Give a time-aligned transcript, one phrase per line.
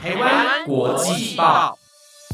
[0.00, 1.76] 台湾国际报，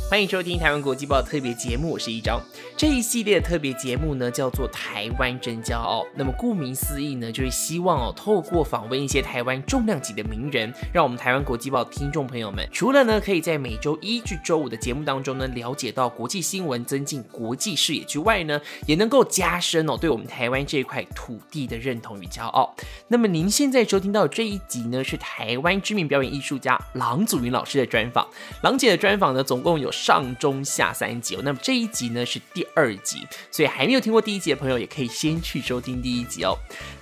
[0.08, 2.40] 欢迎收听台湾国际报特别节目，我是一章。
[2.76, 6.04] 这一系列的特别节目呢，叫做《台湾真骄傲》。
[6.14, 22.72] 那么顾名思义呢，就是希望哦，透过访问一些台湾重量级的名人，让我们台湾国际报听众朋友们，除了呢可以在每周一至周五的节目当中呢，了解到国际新闻，增进国际视野之外呢，也能够加深哦对我们台湾这一块土地的认同与骄傲。
[23.08, 28.24] 那么您现在收听到这一集呢，是台湾知名表演艺术家郎祖云老师的专访。
[28.62, 31.40] 郎姐的专访呢，总共有上中下三集哦。
[31.42, 36.56] 那么这一集呢是第二集，所以还没有听过第一集的朋友，也可以先去收听第一集哦。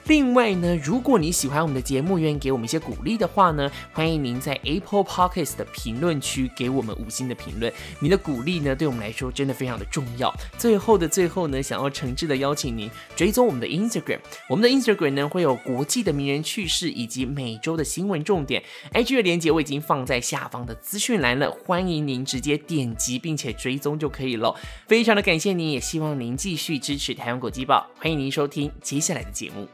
[0.06, 7.72] 另外呢，如果你喜欢我们的节目，愿意给我们一些鼓励的话呢，欢迎您在 Apple Podcast 的评论区给我们五星的评论。
[8.00, 10.30] 您的鼓励呢，对我们来说真的非常的重要。
[10.58, 14.18] 最后的最后呢，想要诚挚的邀请您追踪我们的 Instagram，
[14.50, 18.62] 我们的 Instagram 呢会有国际的名人趣事以及每周的新闻重点。
[18.92, 24.54] IG 的链接我已经放在下方的资讯栏了，欢迎您直接点击并且追踪就可以了。
[24.86, 27.86] 非常的感谢您，也希望您继续支持台湾国际报。
[27.96, 29.66] 欢迎您收听接下来的节目。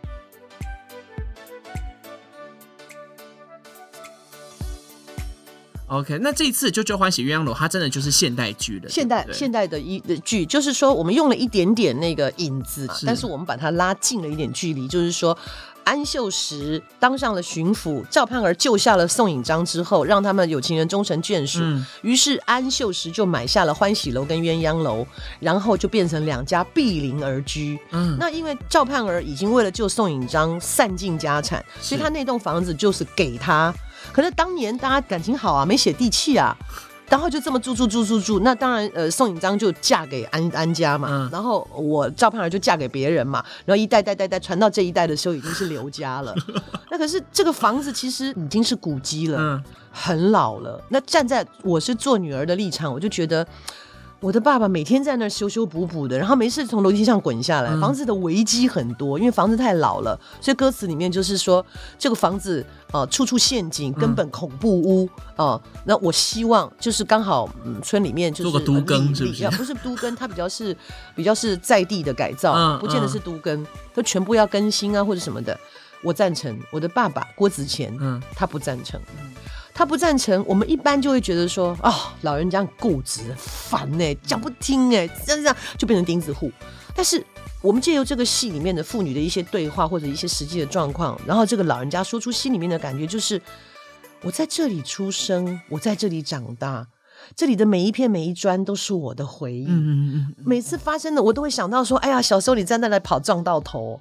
[5.91, 15.37] OK，那这一次《啾啾欢喜鸳鸯楼》它真的就是现代剧了，现代现代的一的剧，就是说我们用了一点点那个影子，但是我们把它拉近了一点距离，就是说。
[15.83, 21.59] 安秀实当上了巡抚，赵盼儿救下了宋引章之后，让他们有情人终成眷属。
[22.03, 25.05] 于是安秀实就买下了欢喜楼跟鸳鸯楼，
[25.41, 27.79] 然后就变成两家毗邻而居。
[27.93, 33.75] 嗯，那因为赵盼儿已经为了救宋引章散尽家产，所以他那栋房子就是给他。
[34.13, 36.57] 可是当年大家感情好啊，没写地契啊。
[37.09, 46.33] 然后就这么住住住住住，那当然，呃，宋引章就嫁给安安家嘛，然后我赵盼儿就嫁给别人嘛，然后一代代代代传到这一代的时候，已经是刘家了。
[46.89, 50.81] 那可是这个房子其实已经是古迹了，很老了。
[50.91, 53.45] 那站在我是做女儿的立场，我就觉得。
[54.21, 57.75] 我的爸爸每天在那儿修修补补的，然后没事从楼梯上滚下来。
[57.81, 61.65] 房子的危机很多，因为房子太老了，所以歌词里面就是说
[61.99, 65.59] 这个房子呃处处陷阱，根本恐怖屋啊。
[65.85, 69.51] 那我希望就是刚好嗯村里面就是做个都更是不是？
[69.57, 70.77] 不是都更，它比较是
[71.15, 75.59] 比较是在地的改造，不见得是都更，都全部要更新啊或者什么的。
[76.03, 79.01] 我赞成，我的爸爸郭子乾，嗯，他不赞成。
[79.81, 86.53] 他不赞成，我们一般就会觉得说，哦，老人家固执、烦呢，讲不听哎，这样这样就变成钉子户。
[86.95, 87.25] 但是
[87.63, 93.41] 我们借由这个戏里面的妇女的一些对话或者一些实际的状况，然后这个老人家说出心里面的感觉，就是
[94.21, 96.87] 我在这里出生，我在这里长大。
[97.35, 99.65] 这里的每一片每一砖都是我的回忆。
[99.67, 100.35] 嗯嗯嗯。
[100.45, 104.01] 每次发生的，我都会想到说：“哎呀，小时候你在那里跑撞到头。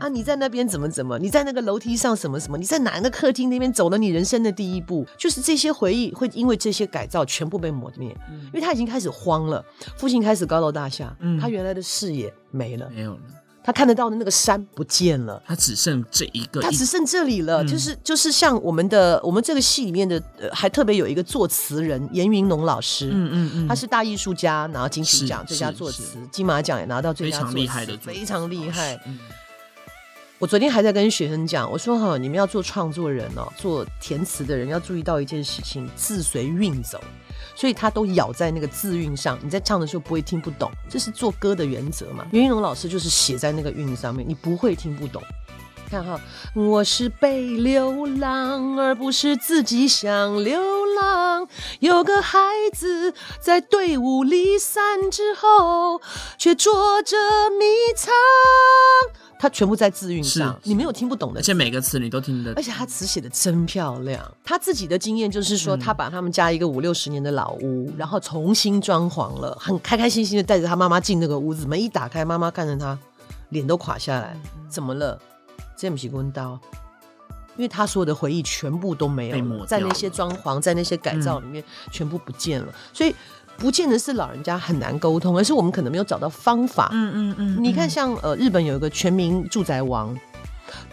[0.00, 0.06] 嗯。
[0.06, 1.18] 啊，你在那边怎么怎么？
[1.18, 2.58] 你在那个楼梯上什么什么？
[2.58, 5.06] 你在哪个客厅那边走了你人生的第一步？
[5.16, 8.16] 就是这些回忆会因为这些改造全部被抹灭。
[8.30, 8.40] 嗯。
[8.46, 9.64] 因为他已经开始慌了，
[9.96, 11.14] 父亲开始高楼大厦。
[11.20, 11.38] 嗯。
[11.38, 12.90] 他原来的视野没了。
[12.94, 13.20] 没有了。
[13.62, 17.62] 他看得到的那个山不见了，他只剩这一个，他只剩这里了。
[17.66, 29.00] 就是就是像我们的我们这个戏里面的，还特别有一个作词人严云龙老师，嗯嗯嗯，他是大艺术家，拿金曲奖最佳作词，金马奖也拿到最佳作词，非常厉害的，非常厉害。
[30.40, 36.98] 我昨天还在跟学生讲，我说哈，你们要做创作人哦，做填词的人要注意到一件事情，字随韵走。
[37.54, 42.26] 所以他都咬在那个字韵上，你在唱的时候不会听不懂，这是做歌的原则嘛？
[42.32, 45.22] 袁云龙老师就是写在那个韵上面，你不会听不懂。
[45.90, 46.18] 看哈，
[46.54, 51.46] 我是被流浪，而不是自己想流浪。
[51.80, 52.38] 有个孩
[52.74, 56.00] 子在队伍离散之后，
[56.38, 57.16] 却捉着
[57.50, 57.64] 迷
[57.96, 58.10] 藏。
[59.38, 62.52] 他全部在字韵上，你没有听不懂的，而且每个词你都听得。
[62.56, 64.22] 而且他词写的真漂亮。
[64.44, 72.98] 他自己的经验就是说，他把他们家一个五六十年的老屋，然后重新装潢了，很开开心心的带着他妈妈进那个屋子，门一打开，妈妈看着他，
[73.48, 74.36] 脸都垮下来。
[74.68, 75.18] 怎么了？
[75.74, 76.60] 这不是温刀，
[77.60, 83.14] 因为他所有的回忆全部都没有，在那些装潢，在那些改造里面全部不见了，所以。
[83.58, 86.88] 不见得是老人家很难沟通，而是我们可能没有找到方法。
[86.94, 90.18] 嗯嗯嗯，你看，像呃，日本有一个全民住宅王，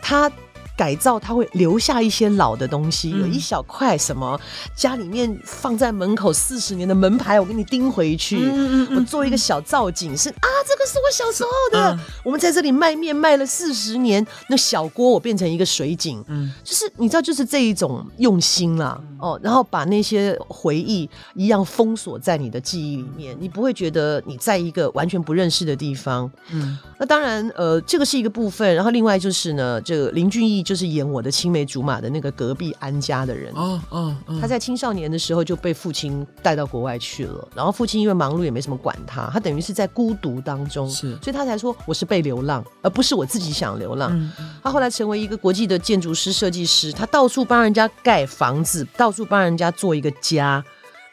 [0.01, 0.29] 他。
[0.77, 4.39] 改造它会留下一些老的东西，有一小块什么
[4.75, 8.37] 家里面放在门口四十年的门牌，我给你钉回去。
[8.53, 11.99] 嗯我做一个小造景，是啊，这个是我小时候的。
[12.23, 26.31] 我们在这里卖面卖了四十年，那小锅我变成一个水井，嗯，就是你知道，就是这一种用心啦，哦，然后把那些回忆一样封锁在你的记忆里面，你不会觉得你在一个完全不认识的地方。
[26.51, 30.66] 嗯，那当然，呃，这个是一个部分，然后另外就是呢，这个林俊逸。
[30.67, 33.53] 就是演我的青梅竹马的那个隔壁安家的人。
[33.55, 44.11] 哦哦哦，他在青少年的时候就被父亲带到国外去了，然后父亲因为忙碌也没什么管他，他等于是在孤独当中，是所以他才说我是被流浪，而不是我自己想流浪。
[44.13, 50.61] 嗯他后来成为一个国际的建筑师、设计师，他到处帮人家盖房子，到处帮人家做一个家。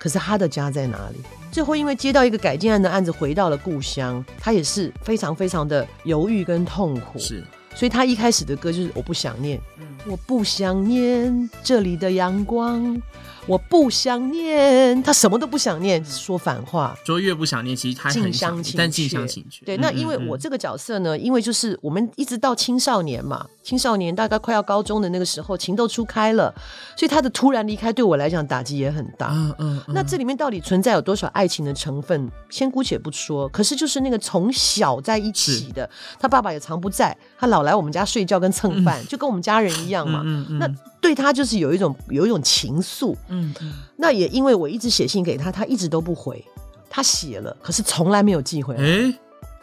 [0.00, 1.20] 可是他的家在哪里？
[1.52, 7.18] 最后因为接到一个改建案的案子，回到了故乡，他也是非常非常的犹豫跟痛苦。
[7.18, 9.60] 是所以他一开始的歌就是我不想念，
[10.06, 13.00] 我不想念这里的阳光，
[13.46, 16.96] 我不想念，他什么都不想念，说反话。
[17.04, 19.64] 说越不想念，其实他近很想念，但近怯乡情怯。
[19.66, 26.54] 对，嗯那因为我这个角色呢，因为就是我们一直到青少年嘛，青少年大概快要高中的那个时候，情窦初开了，
[26.96, 29.28] 所以他的突然离开对我来讲打击也很大。
[29.32, 33.46] 嗯嗯，嗯那这里面到底存在有多少爱情的成分，先姑且不说。
[33.50, 35.88] 可是就是那个从小在一起的，
[36.18, 40.22] 他爸爸也常不在，他老来我们家睡觉跟蹭饭，就跟我们家人一样嘛。
[40.24, 40.66] 嗯嗯那
[41.02, 43.14] 对他就是有一种有一种情愫。
[43.40, 46.44] 嗯嗯那也因为我一直写信给他，他一直都不回。
[46.88, 48.82] 他写了，可是从来没有寄回来。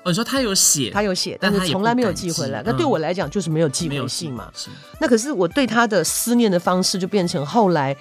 [0.04, 2.62] 你说他有写，他有写，但是从来没有寄回来。
[2.66, 4.52] 那对嗯我来讲就是没有寄回信嘛。
[5.00, 7.96] 那可是我对他的思念的方式就变成后来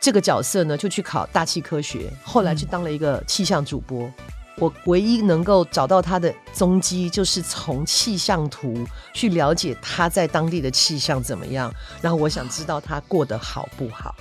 [0.00, 4.10] 这个角色呢，就去考大气科学，后来去当了一个气象主播。
[4.58, 11.70] 我唯一能够找到他的踪迹，就是从气象图去了解他在当地的气象怎么样，
[12.00, 14.14] 然后我想知道他过得好不好。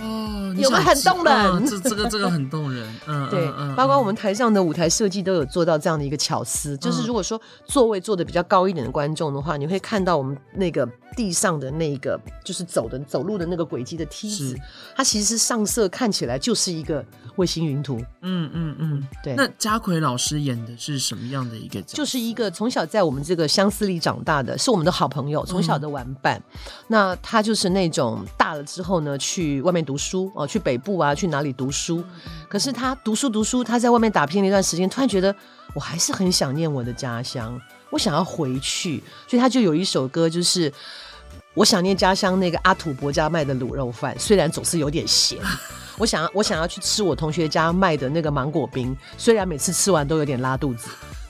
[0.00, 3.98] 哦，有没有很动人嗯这这个这个很动人，嗯，对嗯，嗯包括嗯。
[3.98, 14.56] 我们台上的舞台设计都有做到这样的一个巧思，就是如果说座位坐的比较高一点的观众的话，你会看到我们那个地上的那个就是走的走路的那个轨迹的梯子，
[14.94, 17.04] 它其实上色看起来就是一个
[17.38, 19.34] 卫星云图，嗯嗯嗯，对。
[19.36, 21.80] 那家奎老师演的是什么样的一个？
[21.82, 26.42] 就是一个从小在我们这个相思里长大的，是我们的好朋友，从小的玩伴。
[26.88, 32.04] 那他就是那种大了之后呢，去外面读书哦，去北部啊，去哪里读书。
[32.48, 35.32] 可是他读书读书，他在外面打拼了一段时间，突然觉得
[35.74, 37.56] 我还是很想念我的家乡，
[37.90, 40.72] 我想要回去，所以他就有一首歌，就是。
[41.58, 45.40] 我想念家乡那个阿土伯家卖的卤肉饭，虽然总是有点咸。
[45.98, 50.88] 我想要我想要去吃我同学家卖的那个芒果冰，虽然每次吃完都有点拉肚子，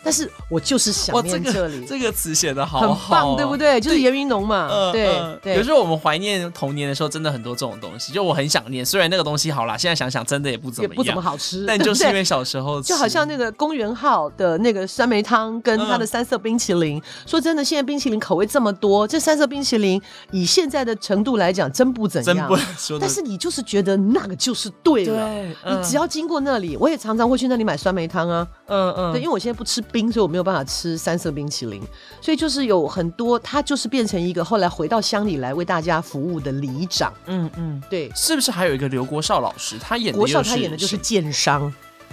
[0.08, 1.82] 但是我就是想念这里。
[1.82, 3.54] 个这个词写的好棒，哦对不？
[3.54, 3.78] 对？
[3.78, 5.56] 就是严云农嘛，嗯对嗯对。
[5.56, 8.82] 有时候我们怀念童年的时候，真的很多这种东西，就我很想念。
[8.82, 20.00] 虽然那个东西好啦，现在想想真的也不怎么，也不怎么好吃，但就是因为小时候，就好像那个公园号的那个酸梅汤跟它的嗯三色冰淇淋，说真的，现在冰淇淋口味这么多，这三色冰淇淋
[20.30, 22.34] 以现在的程度来讲，真不怎样。
[22.34, 25.28] 真不说，但是你就是觉得那个就是对了。
[25.28, 28.48] 对，你只要经过那里，我也常常会去那里买酸梅汤啊。
[28.68, 31.82] 嗯嗯对，因为我现在不吃冰，所以我没有办法吃三色冰淇淋，
[32.20, 37.12] 所以就是有很多，他就是变成一个后来回到乡里来为大家服务的里长。
[37.26, 41.72] 嗯嗯，对，是不是还有一个刘国少老师，他演的国少他演的就是奸商，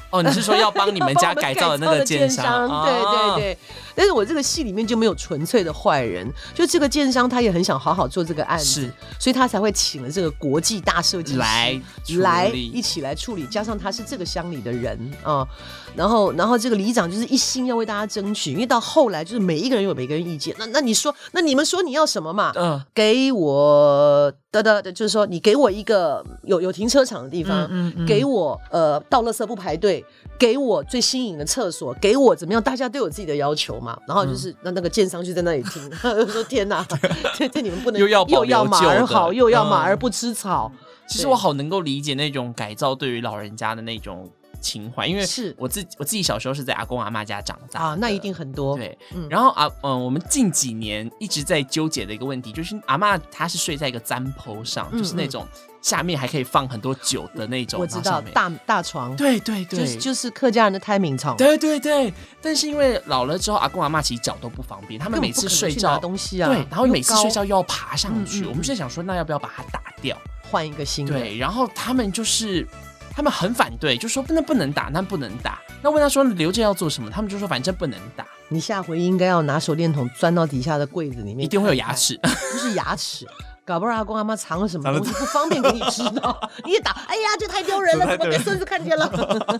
[0.09, 2.67] 哦，你是说要帮你们家 改造的那个奸商？
[2.85, 3.57] 对对哦，对。
[3.95, 11.81] 但是我这个戏里面就没有纯粹的坏人，就这个建商他也很想好好做这个案子是，所以他才会请了这个国际大设计师来
[12.19, 15.47] 来一起来处理，加上他是这个乡里的人啊、
[15.95, 22.51] 然后然后这个里长就是一心要为大家争取，因为到后来就是每一个人有每个人意见，那那你说，那你们说你要什么嘛？
[22.55, 22.81] 嗯。
[22.93, 28.05] 给我的的的，就是说你给我一个有有停车场的地方，嗯嗯嗯。
[28.05, 30.03] 给我呃到垃圾不排队，
[30.37, 32.61] 给我最新颖的厕所，给我怎么样？
[32.61, 33.97] 大家都有自己的要求嘛。
[34.07, 35.91] 然后就是、那那个建商就在那里听，
[36.27, 36.85] 说天哪，
[37.35, 40.71] 这这你们不能又要又要马儿好，又要马嗯儿不吃草。
[41.07, 44.27] 其实我好能够理解那种改造对于老人家的那种
[44.59, 45.55] 情怀，因为是。
[45.57, 48.75] 我自己我自己小时候是在阿公阿妈家长大啊，那一定很多。
[48.77, 49.27] 对，嗯。
[49.29, 55.47] 然后啊，嗯，我们近几年一直在纠结的一个问题，就是阿妈她是睡在一个毡铺上，嗯就是那种
[55.81, 57.79] 下面还可以放很多酒的那种。
[57.79, 70.17] 我知道大大床，对对对，就是就是客家人的胎明床，对对对，但是因为老了之后，阿公阿妈其实脚都不方便，他们每次睡觉东西啊，对，然后每次睡觉又要爬上去，我们就在想说，那要不要把它打掉？
[70.51, 71.13] 换一个新的。
[71.17, 72.67] 对，然后他们就是
[73.15, 75.61] 他们很反对，就说不能不能打，那不能打。
[75.81, 82.19] 那问他说留着要做什么，他们就说反正不能打，你下回应该要拿手电筒钻到底下的柜子里面，一定会有牙，齿。
[82.21, 83.25] 不是牙齿。
[83.65, 89.11] 搞不好阿公阿妈藏了什么东西不方便给你知道， 你也打，哎呀，这太丢人了，怎么被孙子看见了？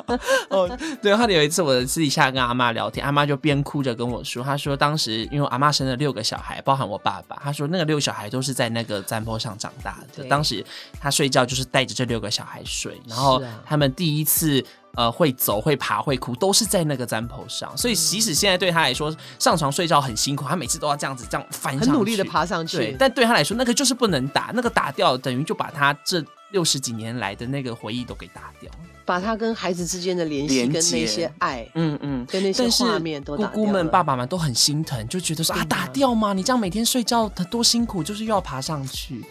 [0.50, 10.08] 哦，对，后来有一次我私底下跟阿妈聊天，阿妈就边哭着跟我说，她说当时因为阿妈生了六个小孩，包含我爸爸，她说那个六个小孩都是在那个山坡上长大的。
[10.22, 10.64] 对当时
[11.02, 14.64] 她睡觉就是带着这六个小孩睡，然后他们第一次。
[14.96, 17.75] 呃会走、会爬、会哭，都是在那个占卜上。
[17.78, 22.78] 所以即使现在对他来说上床睡觉很辛苦，他每次都要这样子这样翻上去，很努力的爬上去。
[22.78, 28.72] 对，但对他来说那个就是不能打，那个打掉等于就把他这六十几年来的那个回忆都给打掉，
[29.04, 36.34] 把他跟孩子之间的联系跟那些爱，嗯嗯，跟那些画面都姑姑们、爸爸们都很心疼，就觉得说啊，打掉吗？
[36.34, 39.24] 你这样每天睡觉他多辛苦，就是又要爬上去。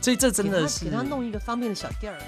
[0.00, 2.18] 所以这真的是给他弄一个方便的小垫儿。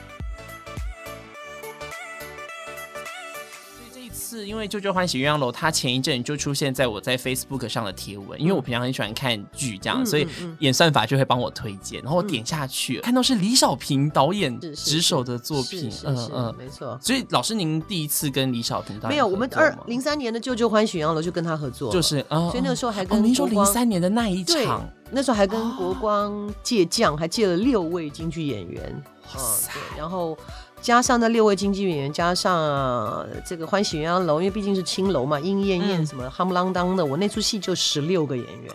[4.29, 16.99] 是因为《舅舅欢喜鸳鸯楼》，它前一阵就出现在我在 Facebook 上的贴文，因为我平常很喜欢看剧，这样，所以演算法就会帮我推荐，然后我点下去，看到是李小平导演执手的作品，嗯嗯，没错。
[17.01, 19.27] 所以老师，您第一次跟李小平导演没有？
[19.27, 29.03] 我们二零三年的《舅舅欢喜鸳鸯楼》就跟他合作，就是，所以那个时候还跟您说零三年的那一场，那时候还跟国光借将，还借了六位京剧演员，
[29.35, 30.37] 哇塞，然后。
[30.81, 38.73] 加上那六位京剧演员，加上这个《欢喜鸳鸯楼》，因为毕竟是青楼嘛，莺燕燕什么夯不啷当的，我那出戏就十六个演员。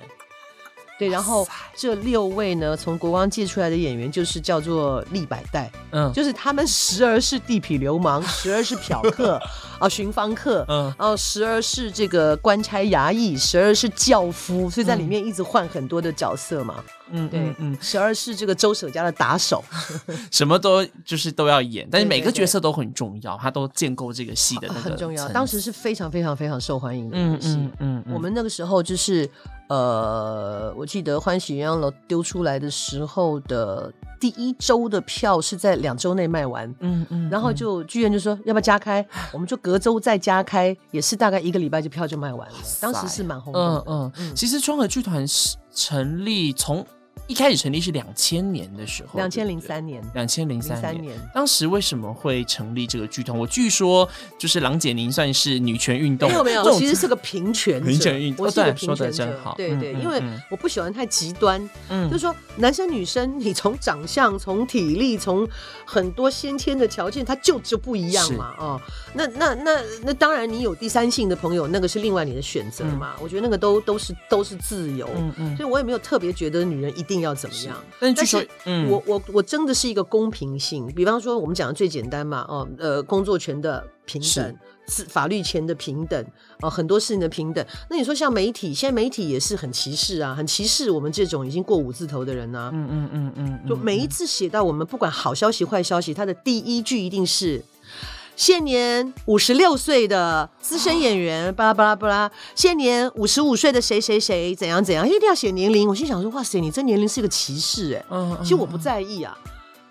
[0.99, 1.45] 对，然后
[1.75, 9.41] 这六位呢，从国光借出来的演员就是叫做立百代，嗯，就是他们时而是地痞流氓， 时而是嫖客
[9.79, 19.63] 啊，寻芳客，嗯，然后时而是这个官差衙役，时而是轿夫，所以在里面一直换很多的角色嘛，嗯，对，嗯，十二是这个周舍家的打手，
[20.31, 29.29] 什么都就是都要演，但是每个角色都很重要，他都建构这个戏的那个很重要，当时是非常非常非常受欢迎的戏，嗯嗯，我们那个时候就是。
[29.69, 43.83] 呃，我记得《欢喜鸳鸯楼》丢出来的时候的第一周的票是在两周内卖完，嗯嗯，然后就剧院就说要不要加开，我们就隔周再加开，也是大概一个礼拜就票就卖完了，当时是蛮红的。
[43.87, 46.85] 嗯嗯，其实双河剧团是成立从。
[47.27, 51.17] 一开始成立是两千年的时候，两千零三年，两千零三年。
[51.33, 53.37] 当时为什么会成立这个剧团？
[53.37, 58.45] 我据说就是郎姐您算是女权运动，没有没有，其实是个平权平权运动。
[58.51, 59.55] 对，说的真好。
[59.55, 65.47] 对对，因为我不喜欢太极端，嗯，就是说男生女生， 你从长相、从体力、从
[65.85, 68.53] 很多先天的条件，它就就不一样嘛。
[68.59, 68.81] 哦，
[69.13, 73.15] 那那那那当然，你有第三性的朋友，那个是另外你的选择嘛。
[73.21, 77.12] 我觉得那个都都是都是自由，嗯嗯，所以我也没有特别觉得女人一定。
[77.21, 77.75] 要怎么样？
[77.99, 78.47] 但是，
[78.89, 80.87] 我我我真的是一个公平性。
[80.87, 86.25] 比方说，我们讲的最简单嘛，哦，呃，工作权的平等，是法律权的平等，
[86.61, 87.65] 哦，很多事情的平等。
[87.89, 92.69] 那你说像媒体，现在媒体也是很歧视啊，很歧视我们这种已经过五字头的人啊。
[92.73, 97.63] 嗯嗯嗯嗯，就每一次写到我们，不管好消息坏消息，他的第一句一定是。
[98.35, 102.31] 现年五十六岁的资深演员，巴拉巴拉巴拉。
[102.55, 105.87] 现年五十五岁的谁谁谁，怎样怎样，一定要写年龄。
[105.87, 108.05] 我心想说，哇塞，你这年龄是一个歧视哎。
[108.09, 108.37] 嗯。
[108.41, 109.37] 其实我不在意啊，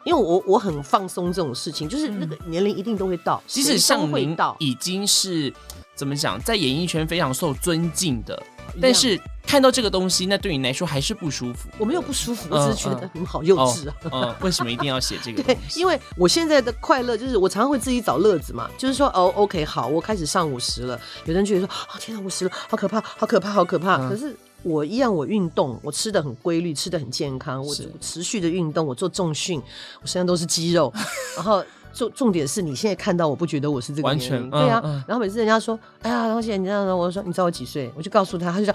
[0.05, 5.53] 因为我我很放松这种事情，就是那个年龄一定都会到，即使像您已经是
[5.95, 8.41] 怎么讲，在演艺圈非常受尊敬的。
[8.81, 11.69] 但是看到这个东西，那对你来说还是不舒服。
[11.79, 13.95] 我没有不舒服，我只是觉得很好幼稚啊。
[14.11, 15.43] 嗯，为什么一定要写这个？
[15.45, 18.71] 对，因为我现在的快乐就是我常常会自己找乐子嘛。
[18.79, 20.99] 就是说，哦，OK，好，我开始上五十了。
[21.25, 24.09] 有人觉得说，啊，天哪，五十了，好可怕，好可怕，好可怕。
[24.09, 29.61] 可是我一样，我运动，我吃的很规律，吃的很健康，我持续的运动，我做重训，
[30.01, 30.93] 我身上都是肌肉，
[31.37, 31.63] 然后。
[31.93, 34.81] 重重点是你现在看到我不觉得我是这个年龄，对啊。
[35.07, 37.93] 然后每次人家说，哎呀，王姐，你这样的，我说你知道我几岁？
[37.97, 38.75] 我就告诉他，他就讲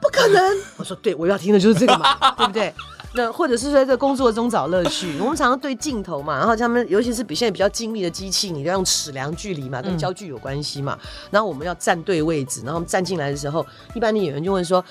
[0.00, 0.56] 不可能。
[0.76, 2.72] 我说对，我要听的就是这个嘛，对不对？
[3.14, 5.18] 那或者是说在工作中找乐趣。
[5.20, 10.98] 我们常常对镜头嘛，然后他们尤其是比现在比较精密的机器，你要用尺量距离嘛，跟焦距有关系嘛。
[11.30, 14.84] 然后我们要站对位置，然后站进来的时候，一般的演员就问说，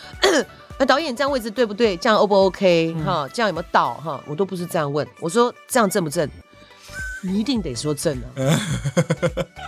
[0.79, 1.95] 那导演这样位置对不对？
[1.97, 2.95] 这样 O 不 OK？
[3.05, 3.93] 哈，这样有没有倒？
[3.93, 6.27] 哈，我都不是这样问，我说这样正不正？
[7.25, 8.59] 你一定得说正啊！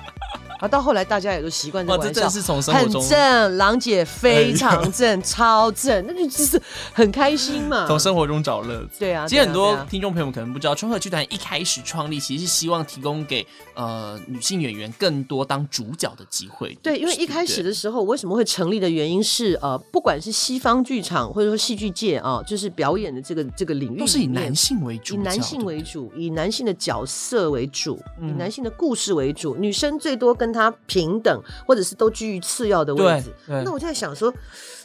[0.59, 6.59] 啊，到后来大家也都习惯这个玩笑，很正，郎姐非常正，超正，那就就是
[6.93, 7.85] 很开心嘛。
[7.87, 9.27] 从生活中找乐子，对啊。
[9.27, 13.45] 其实很多听众朋友们可能不知道，春和剧团一开始创立，其实是希望提供给
[13.75, 16.75] 呃女性演员更多当主角的机会。
[16.81, 30.46] 对，因为一开始的时候，为什么会成立的原因是呃，不管是西方剧场或者说戏剧界啊，就是表演的这个这个领域，都是以男性为主，以男性为主，以男性的角色为主，以男性的故事为主，女生最多跟。
[30.47, 33.33] 跟他平等，或者是都居于次要的位置。
[33.47, 34.33] 那我就在想说，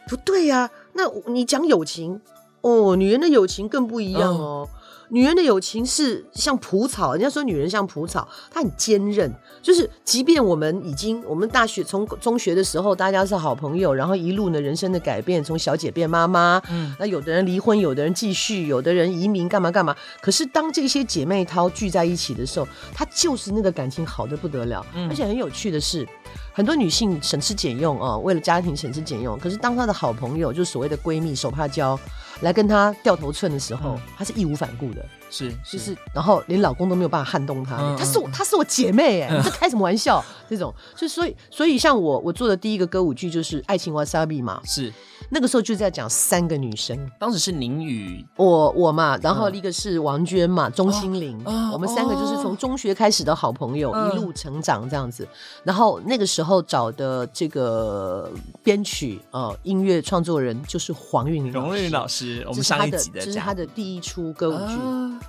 [0.08, 0.68] 不对呀。
[0.94, 2.20] 那你讲友情，
[2.62, 4.68] 哦，女人的友情更不一样哦。
[5.12, 9.30] 女人的友情是像蒲草，人家说女人像蒲草，她很坚韧。
[9.60, 19.94] 就是即便我们已经，我们大学从中学的时候大家是好朋友，然后一路呢人生的改变，从小姐变妈妈，嗯，那有的人离婚，有的人继续，有的人移民，干嘛干嘛。
[20.22, 24.84] 可是当这些姐妹淘聚在一起的时候，她就是那个感情好的不得了。
[25.10, 26.08] 而且很有趣的是，
[26.52, 29.38] 很多女性省吃俭用啊，为了家庭省吃俭用。
[29.38, 31.98] 可是当她的好朋友，就所谓的闺蜜、手帕交。
[32.40, 37.76] 来跟她掉头寸的时候，她是义无反顾的，是就是，然后连老公都没有办法撼动她。
[37.96, 40.24] 她是我，她是我姐妹哎，你在开什么玩笑？
[40.50, 44.92] 这种，就所以所以像我我做的第一个歌舞剧就是《爱情瓦萨比》嘛，是。
[45.34, 55.26] 那个时候就在讲三个女生，当时是宁宇，我我嘛，然后一个是王娟嘛，钟心凌，我们三个就是从中学开始的好朋友，一路成长这样子。
[55.64, 58.30] 然后那个时候找的这个
[58.62, 64.76] 编曲呃音乐创作人就是黄韵玲，黄韵玲老师，我们上一集的，这是他的第一出歌舞剧，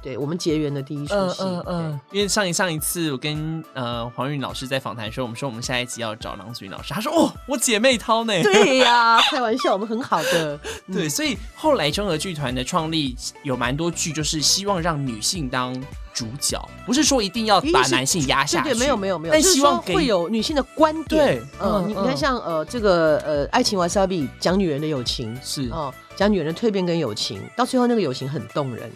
[0.01, 1.43] 对我们结缘的第一出戏。
[1.43, 8.33] 嗯嗯，因为上一上一次我跟呃黄韵老师在访谈的时候，我们说我们下一集要找郎祖云老师，他说哦，我姐妹淘呢？
[8.43, 9.92] 对呀，开玩笑，我们。
[9.93, 10.59] 很好的，
[10.91, 15.73] 对，所以后来中和剧团的创立有蛮多剧，就是希望让女性当
[16.13, 21.37] 主角，不是说一定要把男性压下去，对，没有没有没有，但希望会有女性的观点。
[21.37, 28.91] 对，嗯，你你看像呃这个呃爱情瓦萨比讲女人的友情是哦，讲女人的蜕变跟友情，到最后那个友情很动人。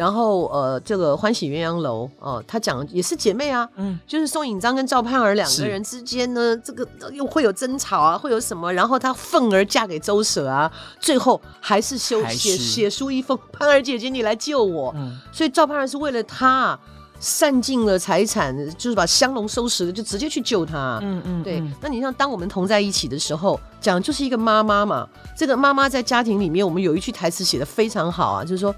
[0.00, 8.72] 然后呃，这个欢喜鸳鸯楼哦，他讲也是姐妹啊，嗯，就是宋引章跟赵盼儿两个人之间呢，这个又会有争吵啊，会有什么？
[8.72, 14.90] 然后她愤而嫁给周舍啊，最后还是修写写书一封，盼儿姐姐你来救我。
[14.96, 16.78] 嗯，所以赵盼儿是为了他
[17.18, 20.98] 散尽了财产，就是把香笼收拾了，就直接去救他。
[21.02, 21.62] 嗯嗯，对。
[21.82, 28.74] 那你像当我们同在一起的时候，讲就是一个妈妈嘛，这个妈妈在家庭里面，我们有一句台词写的非常好啊，就是说。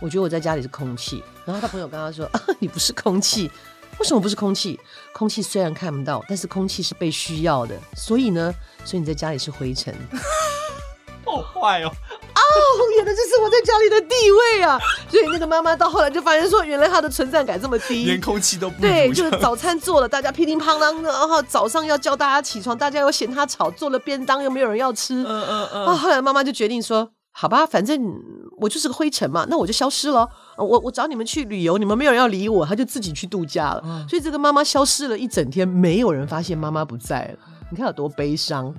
[0.00, 2.28] 我觉得我在家里是空气，然后他朋友跟他说
[2.60, 3.50] ：“你不是空气，
[3.98, 4.78] 为什么不是空气？
[5.12, 7.74] 空气虽然看不到，但是空气是被需要的。
[7.96, 9.94] 所以呢，所以你在家里是灰尘。
[11.26, 11.88] ”好坏哦！
[11.88, 12.40] 哦，
[12.96, 14.78] 原来这是我在家里的地位啊！
[15.10, 19.12] 所以那个妈妈到后来就发现说，原来她的存在感这么低，连空气都不对。
[19.12, 25.16] 就是早餐做了，大家噼里啪啦的，然后早上要叫大家起床，大家又嫌她吵，做了便当又没有人要吃。
[25.16, 25.86] 嗯嗯嗯。
[25.86, 27.10] 啊，后来妈妈就决定说。
[27.40, 28.20] 好吧，反正
[28.56, 30.28] 我就是个灰尘嘛，那我就消失了。
[30.56, 34.06] 我我找你们去旅游，你们没有人要理我，他就自己去度假了。
[34.08, 37.38] 所以这个妈妈消失了一整天，没有人发现妈妈不在了。
[37.70, 38.74] 你看有多悲伤。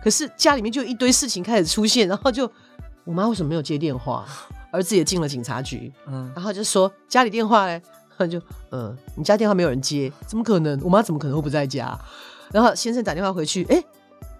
[0.00, 2.48] 可是家里面就一堆事情开始出现，然后就
[3.02, 4.24] 我妈为什么没有接电话？
[4.70, 7.82] 儿子也进了警察局，嗯，然后就说家里电话嘞，
[8.30, 10.78] 就嗯，你家电话没有人接，怎么可能？
[10.84, 11.98] 我妈怎么可能会不在家？
[12.52, 13.82] 然后先生打电话回去，哎，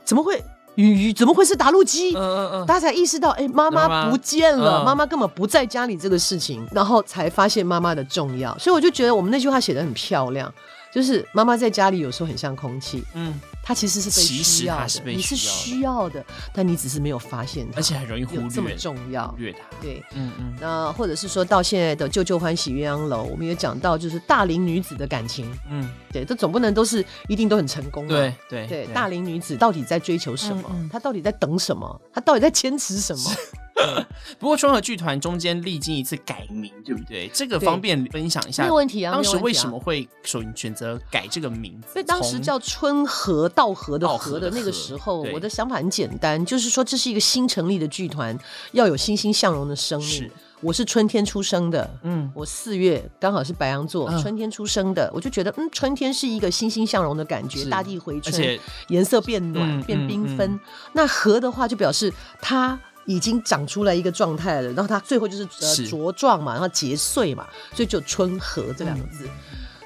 [0.04, 0.40] 怎么会？
[0.84, 2.14] 鱼怎么会是打路机？
[2.14, 8.56] 嗯嗯嗯，大家才意识到，哎，妈妈不见了，妈妈根本不在家里这个事情，然后才发现妈妈的重要。
[8.58, 10.52] 所以我就觉得我们那句话写的很漂亮。
[10.90, 13.38] 就是妈妈在家里有时候很像空气，嗯，
[13.68, 30.88] 她其实是被需要的，你是需要的，但你只是没有发现它，而且很容易忽略这么重要，略它，对，嗯嗯，那或者是说到现在的旧旧欢喜鸳鸯楼，我们也讲到就是大龄女子的感情，嗯，对，这总不能都是一定都很成功，对对对，大龄女子到底在追求什么？
[30.90, 32.00] 她到底在等什么？
[32.10, 33.30] 她到底在坚持什么？
[34.38, 37.28] 不过春和剧团中间历经一次改名，对不对？
[37.32, 38.62] 这个方便分享一下。
[38.62, 39.12] 没有问题啊。
[39.12, 41.88] 当时为什么会选选择改这个名字？
[41.94, 48.36] 因为当时叫春和道和的和的那个时候，我的想法很简单，就是说这是一个新成立的剧团，
[48.72, 50.30] 要有欣欣向荣的生命。
[50.60, 60.58] 我是春天出生的，嗯，我四月刚好是白羊座，春天出生的，我就觉得，嗯，春天是一个欣欣向荣的感觉，大地回春，颜色变暖，变缤纷。
[60.92, 62.76] 那和的话，就表示它。
[63.08, 69.26] 已经长出来一个状态了，然后它最后就是呃茁壮嘛，然后结穗嘛，所以就春和这两个字。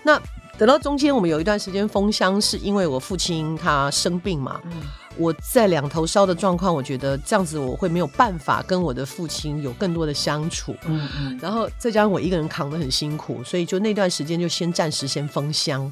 [0.04, 0.20] 那
[0.58, 4.60] 等到中间，我们有一段时间封箱，是因为我父亲他生病嘛。
[5.16, 10.74] 我在两头烧的状况，我觉得这样子我会没有办法跟我的父亲有更多的相处。
[10.86, 11.38] 嗯嗯。
[11.40, 15.90] 然后再加上我一个人扛得很辛苦，所以就那段时间就先暂时先封箱。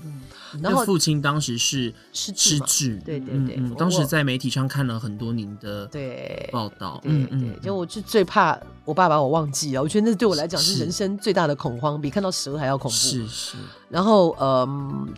[0.61, 3.61] 然后父亲当时是失智，对对对。
[3.77, 7.55] 当时在媒体上看了很多您的对报道，嗯嗯。
[7.63, 12.97] 就我就最怕我爸把我忘记了，我觉得那对我来讲是人生最大的恐慌，比看到蛇还要恐怖。
[12.97, 13.57] 是是。
[13.89, 14.69] 然后呃，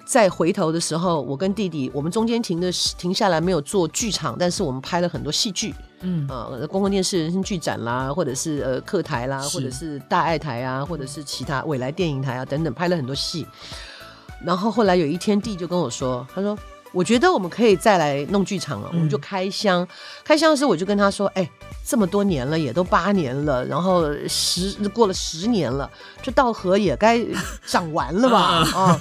[0.06, 6.26] 再回头的时候，我跟弟弟，我们中间停的停下来没有做剧场，但是我们拍了很多戏剧，嗯。
[6.28, 13.46] 啊，公共电视人生剧展啦，或者是呃客台啦，或者是大爱台啊，或者是其他未来电影台啊等等，拍了很多戏。
[14.44, 16.58] 然后后来有一天，弟就跟我说：“他说
[16.92, 19.86] 我觉得我们可以再来弄剧场了，我们就开箱。
[20.22, 21.50] 开箱的时候，我就跟他说：“哎，
[21.84, 25.90] 这么多年了，也都八年了，然后十过了十年了，
[26.22, 27.18] 这稻荷也该
[27.66, 28.38] 长完了吧？
[28.76, 28.98] 啊，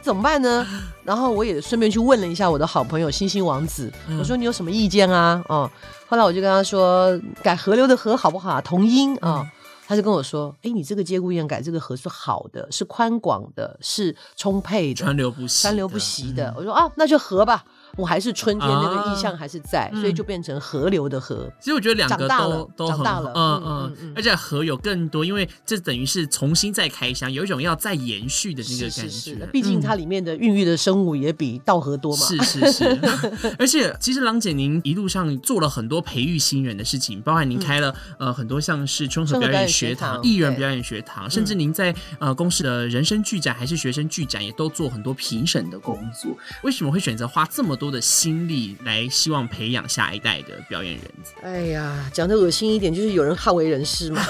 [0.00, 0.66] 怎么办呢？”
[1.04, 5.68] 然后我也顺便去问了一下我的好朋友星星王子，我说：“你有什么意见啊？”哦，
[6.08, 8.60] 后来我就跟他说：“改河流的河好不好？
[8.60, 9.46] 同音啊。”
[9.86, 17.64] 他就跟我说：“哎，你这个接骨眼改这个河是好的，是宽广的，是充沛的，川流不息，川流不息的。”我说：“啊，那就河吧。”
[17.96, 21.50] 我还是春天那个意象还是在，所以就变成河流的河。
[21.60, 29.34] 其实我觉得两个都都长大了，嗯嗯，而且河有更多，因为这等于是重新再开箱，有一种要再延续的那个感觉。
[29.52, 32.26] 毕竟它里面的孕育的生物也比稻河多嘛。
[32.26, 33.00] 是是是，
[33.58, 46.34] 而且其实郎姐您一路上做了很多培育新人的事情，包含您开了呃很多像是春和表演学堂、艺人表演学堂，甚至您在呃公司的人生剧展还是学生剧展也都做很多评审的工作。
[46.62, 51.42] 为什么会选择花这么多的心力来希望培养下一代的表演人才。
[51.42, 54.24] 哎呀，讲的恶心一点，就是有人好为人师嘛。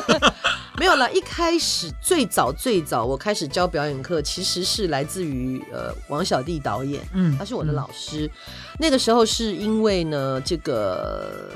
[0.76, 8.30] 没有了，一开始最早最早我开始教表演课，其实是来自于呃王小弟导演，嗯，他是我的老师。
[8.78, 11.48] 那个时候是因为呢，这个。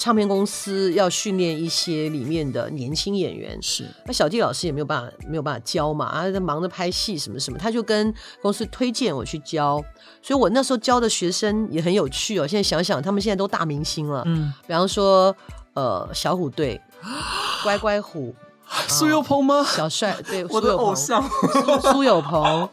[0.00, 3.86] 唱片公司要训练一些里面的年轻演员，是。
[4.06, 9.76] 那小弟老师也没有办法没有办法教嘛啊，在忙着拍戏什么什么，他就跟公司推荐我去教，
[10.22, 12.46] 所以我那时候教的学生也很有趣哦。
[12.46, 15.36] 现在想想，他们现在都大明星了，嗯，比方说
[15.74, 16.80] 呃小虎队，
[17.62, 18.34] 乖乖虎，
[18.88, 19.62] 苏有朋吗？
[19.64, 21.22] 小帅对，我的偶像。
[21.92, 22.66] 苏有朋。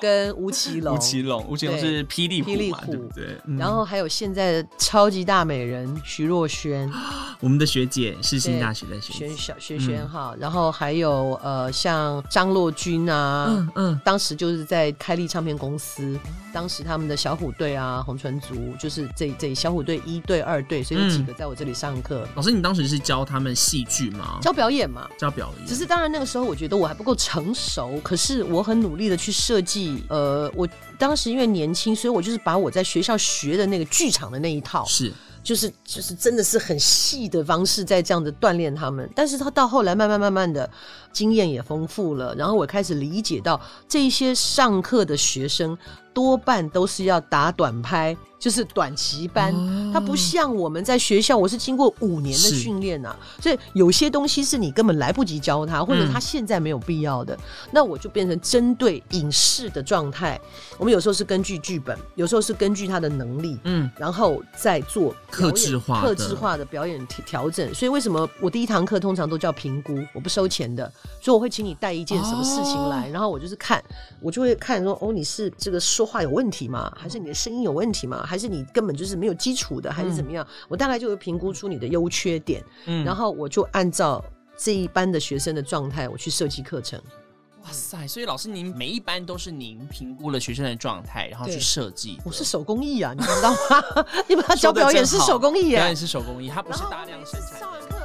[0.00, 3.36] 跟吴奇隆，吴奇隆，吴奇隆是霹雳霹雳虎，对。
[3.58, 6.90] 然后还有现在的超级大美人徐若瑄，
[7.40, 10.34] 我们的学姐，世新大学的学小萱萱哈。
[10.38, 16.18] 然后还有呃，像张洛君啊，嗯嗯，当时就是在开立唱片公司，
[16.52, 22.26] 当时他们的小虎队啊，红唇族，就是这这小虎队一队、二队，所以有几个在我这里上课。
[22.34, 24.38] 老师，你当时是教他们戏剧吗？
[24.40, 25.66] 教表演嘛，教表演。
[25.66, 29.85] 只是当然那个时候我觉得我还不够成熟，可是我很努力的去设计。
[30.08, 30.68] 呃，我
[30.98, 39.08] 当时因为年轻，所以我就是把我在学校学的那个剧场的那一套，是，就是就是真的是很细的方式在这样的锻炼他们。
[39.14, 40.68] 但是他到后来慢慢慢慢的
[41.12, 45.76] 经验也丰富了，然后我开始理解到这些上课的学生
[46.16, 48.16] 多半都是要打短拍。
[48.38, 49.52] 就是短期班，
[49.92, 57.36] 它不像我们在学校，我是经过五年的训练呐，所以有些东西是你根本来不及教他，或者他现在没有必要的，
[57.72, 60.38] 那我就变成针对影视的状态。
[60.76, 67.74] 我们有时候是根据剧本，有时候是根据他的能力，嗯，然后再做克制化、克制化的表演调整。
[67.74, 73.82] 所以为什么我第一堂课通常都叫评估，我不收钱的，所以我会请你带一件什么事情来，然后我就是看，
[74.20, 76.92] 我就会看说，哦，你是这个说话有问题吗？
[76.96, 78.24] 还是你的声音有问题吗？
[78.24, 80.46] 还是你根本就是没有基础的，还是怎么样？
[80.68, 84.24] 我大概就会评估出你的优缺点，嗯，然后我就按照
[84.56, 87.00] 这一班的学生的状态，我去设计课程。
[87.64, 88.06] 哇塞！
[88.06, 92.16] 所以老师，您每一班都是您评估了学生的状态，然后去设计。
[92.24, 94.06] 我是手工艺啊，你知道吗？
[94.28, 97.95] 你把它教表演是手工艺，表演是手工艺，它不是大量生产。